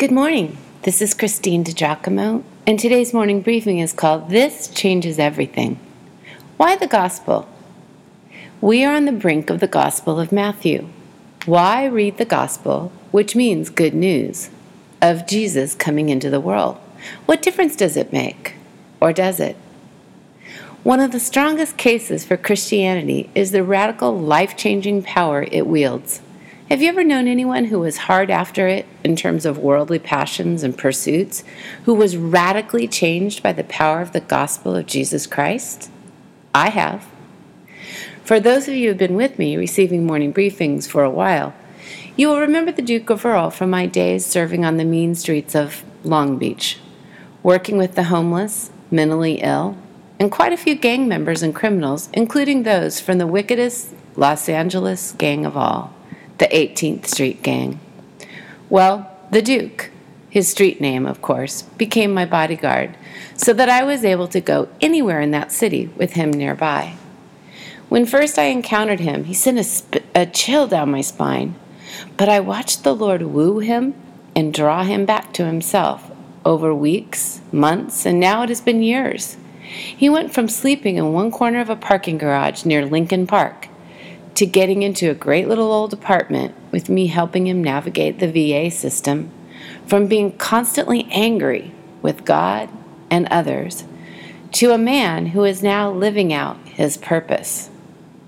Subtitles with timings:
[0.00, 0.56] Good morning.
[0.84, 5.78] This is Christine DiGiacomo, and today's morning briefing is called This Changes Everything.
[6.56, 7.46] Why the Gospel?
[8.62, 10.88] We are on the brink of the Gospel of Matthew.
[11.44, 14.48] Why read the Gospel, which means good news,
[15.02, 16.78] of Jesus coming into the world?
[17.26, 18.54] What difference does it make?
[19.02, 19.54] Or does it?
[20.82, 26.22] One of the strongest cases for Christianity is the radical, life changing power it wields.
[26.70, 30.62] Have you ever known anyone who was hard after it in terms of worldly passions
[30.62, 31.42] and pursuits,
[31.84, 35.90] who was radically changed by the power of the gospel of Jesus Christ?
[36.54, 37.08] I have.
[38.22, 41.56] For those of you who have been with me receiving morning briefings for a while,
[42.16, 45.56] you will remember the Duke of Earl from my days serving on the mean streets
[45.56, 46.78] of Long Beach,
[47.42, 49.76] working with the homeless, mentally ill,
[50.20, 55.16] and quite a few gang members and criminals, including those from the wickedest Los Angeles
[55.18, 55.92] gang of all
[56.40, 57.78] the 18th Street Gang.
[58.70, 59.90] Well, the Duke,
[60.30, 62.96] his street name, of course, became my bodyguard,
[63.36, 66.94] so that I was able to go anywhere in that city with him nearby.
[67.90, 71.56] When first I encountered him, he sent a, sp- a chill down my spine,
[72.16, 73.94] but I watched the Lord woo him
[74.34, 76.10] and draw him back to himself
[76.46, 79.36] over weeks, months, and now it has been years.
[79.60, 83.68] He went from sleeping in one corner of a parking garage near Lincoln Park
[84.40, 88.70] to getting into a great little old apartment with me helping him navigate the VA
[88.70, 89.30] system,
[89.86, 92.70] from being constantly angry with God
[93.10, 93.84] and others,
[94.52, 97.68] to a man who is now living out his purpose.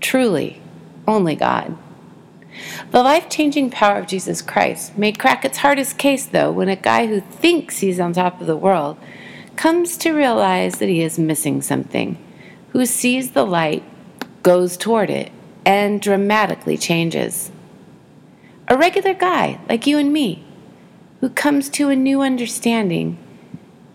[0.00, 0.62] Truly,
[1.06, 1.76] only God.
[2.90, 6.76] The life changing power of Jesus Christ may crack its hardest case, though, when a
[6.76, 8.96] guy who thinks he's on top of the world
[9.56, 12.16] comes to realize that he is missing something,
[12.70, 13.82] who sees the light,
[14.42, 15.30] goes toward it,
[15.68, 17.52] and dramatically changes.
[18.68, 20.42] A regular guy like you and me
[21.20, 23.18] who comes to a new understanding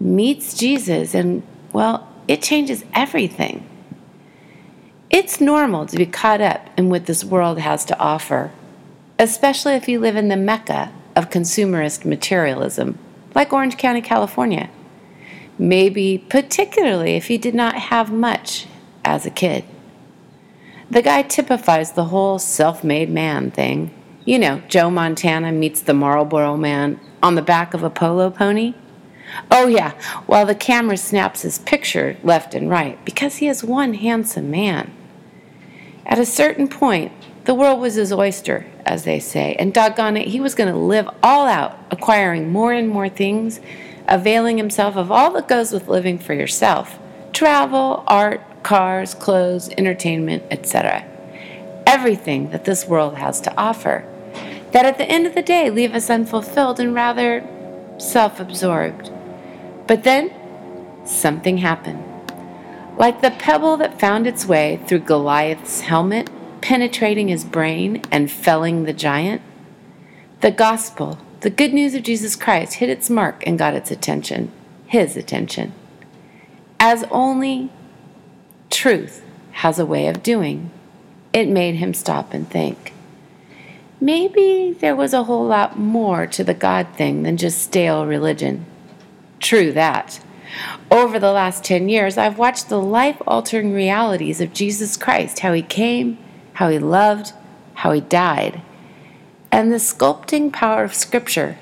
[0.00, 3.64] meets Jesus, and well, it changes everything.
[5.10, 8.50] It's normal to be caught up in what this world has to offer,
[9.16, 12.98] especially if you live in the mecca of consumerist materialism,
[13.32, 14.70] like Orange County, California.
[15.56, 18.66] Maybe particularly if you did not have much
[19.04, 19.64] as a kid.
[20.90, 23.94] The guy typifies the whole self made man thing.
[24.24, 28.74] You know, Joe Montana meets the Marlboro man on the back of a polo pony.
[29.52, 29.92] Oh, yeah,
[30.26, 34.92] while the camera snaps his picture left and right because he is one handsome man.
[36.04, 37.12] At a certain point,
[37.44, 40.78] the world was his oyster, as they say, and doggone it, he was going to
[40.78, 43.60] live all out, acquiring more and more things,
[44.08, 46.98] availing himself of all that goes with living for yourself
[47.32, 51.04] travel, art, cars, clothes, entertainment, etc.
[51.86, 54.04] Everything that this world has to offer.
[54.72, 57.46] That at the end of the day leave us unfulfilled and rather
[57.98, 59.10] self absorbed.
[59.86, 60.32] But then
[61.04, 62.04] something happened.
[62.96, 66.28] Like the pebble that found its way through Goliath's helmet,
[66.60, 69.42] penetrating his brain and felling the giant,
[70.40, 74.52] the gospel, the good news of Jesus Christ, hit its mark and got its attention,
[74.86, 75.72] his attention.
[76.78, 77.70] As only
[78.70, 80.70] truth has a way of doing.
[81.32, 82.92] It made him stop and think.
[84.00, 88.64] Maybe there was a whole lot more to the God thing than just stale religion.
[89.38, 90.20] True that.
[90.90, 95.52] Over the last 10 years, I've watched the life altering realities of Jesus Christ how
[95.52, 96.18] he came,
[96.54, 97.32] how he loved,
[97.74, 98.62] how he died,
[99.52, 101.58] and the sculpting power of Scripture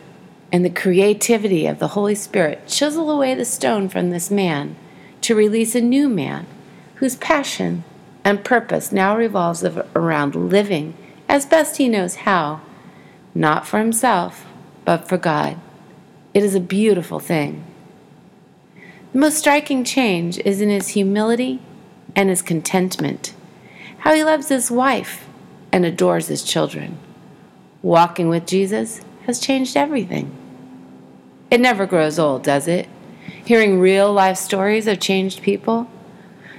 [0.52, 4.76] and the creativity of the Holy Spirit chisel away the stone from this man
[5.20, 6.46] to release a new man
[6.98, 7.84] whose passion
[8.24, 9.64] and purpose now revolves
[9.94, 10.94] around living
[11.28, 12.60] as best he knows how,
[13.34, 14.46] not for himself,
[14.84, 15.58] but for God.
[16.34, 17.64] It is a beautiful thing.
[19.12, 21.60] The most striking change is in his humility
[22.16, 23.32] and his contentment,
[23.98, 25.28] how he loves his wife
[25.70, 26.98] and adores his children.
[27.80, 30.34] Walking with Jesus has changed everything.
[31.50, 32.88] It never grows old, does it?
[33.44, 35.88] Hearing real life stories of changed people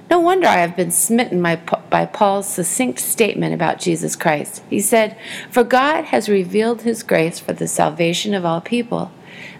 [0.09, 4.63] no wonder I have been smitten by, Paul's succinct statement about Jesus Christ.
[4.69, 5.17] He said,
[5.49, 9.11] For God has revealed his grace for the salvation of all people.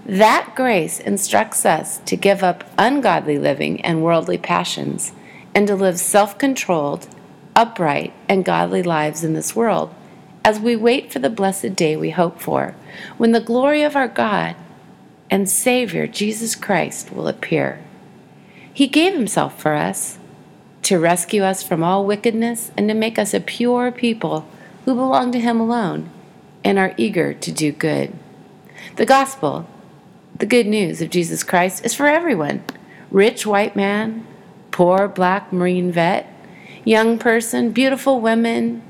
[0.06, 5.12] That grace instructs us to give up ungodly living and worldly passions
[5.54, 7.08] and to live self controlled,
[7.56, 9.94] upright, and godly lives in this world
[10.44, 12.76] as we wait for the blessed day we hope for,
[13.18, 14.56] when the glory of our God
[15.30, 17.80] and Savior Jesus Christ will appear.
[18.74, 20.19] He gave himself for us
[20.84, 24.48] to rescue us from all wickedness and to make us a pure people
[24.86, 26.10] who belong to Him alone
[26.64, 28.14] and are eager to do good.
[28.96, 29.68] The gospel
[30.38, 32.64] The good news of Jesus Christ is for everyone
[33.12, 34.26] rich white man,
[34.72, 36.32] poor black Marine vet,
[36.86, 38.82] young person, beautiful women,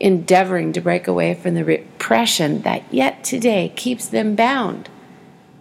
[0.00, 4.88] endeavoring to break away from the repression that yet today keeps them bound.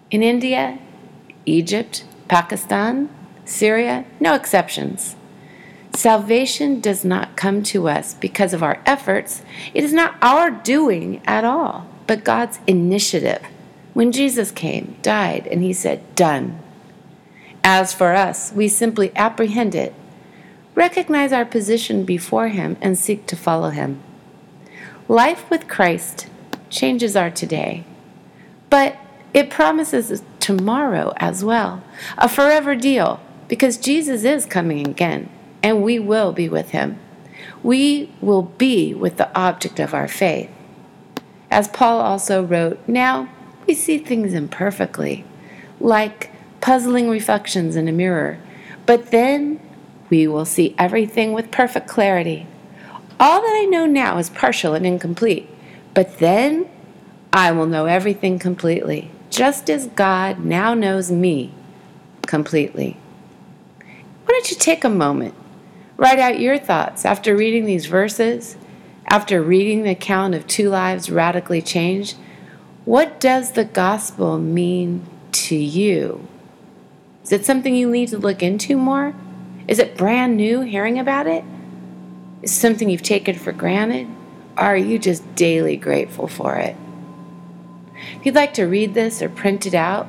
[0.09, 0.79] In India,
[1.45, 3.09] Egypt, Pakistan,
[3.45, 5.15] Syria, no exceptions.
[5.93, 9.43] Salvation does not come to us because of our efforts.
[9.73, 13.41] It is not our doing at all, but God's initiative.
[13.93, 16.59] When Jesus came, died, and he said, Done.
[17.63, 19.93] As for us, we simply apprehend it,
[20.75, 24.01] recognize our position before him, and seek to follow him.
[25.09, 26.27] Life with Christ
[26.69, 27.83] changes our today,
[28.69, 28.97] but
[29.33, 31.83] it promises tomorrow as well,
[32.17, 35.29] a forever deal, because Jesus is coming again
[35.63, 36.99] and we will be with him.
[37.63, 40.49] We will be with the object of our faith.
[41.49, 43.29] As Paul also wrote, now
[43.67, 45.25] we see things imperfectly,
[45.79, 46.31] like
[46.61, 48.39] puzzling reflections in a mirror,
[48.85, 49.59] but then
[50.09, 52.47] we will see everything with perfect clarity.
[53.19, 55.47] All that I know now is partial and incomplete,
[55.93, 56.69] but then
[57.33, 61.53] I will know everything completely, just as God now knows me
[62.25, 62.97] completely.
[63.79, 65.35] Why don't you take a moment
[66.01, 68.57] Write out your thoughts after reading these verses,
[69.05, 72.17] after reading the account of two lives radically changed.
[72.85, 76.27] What does the gospel mean to you?
[77.23, 79.13] Is it something you need to look into more?
[79.67, 81.43] Is it brand new hearing about it?
[82.41, 84.07] Is it something you've taken for granted?
[84.57, 86.75] Are you just daily grateful for it?
[88.15, 90.07] If you'd like to read this or print it out,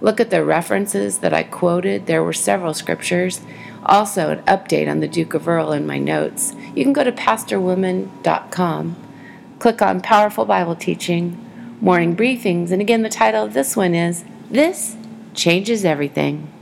[0.00, 2.06] look at the references that I quoted.
[2.06, 3.42] There were several scriptures
[3.86, 6.54] also, an update on the Duke of Earl in my notes.
[6.74, 8.96] You can go to pastorwoman.com,
[9.58, 11.42] click on Powerful Bible Teaching,
[11.80, 14.96] Morning Briefings, and again, the title of this one is This
[15.34, 16.52] Changes Everything.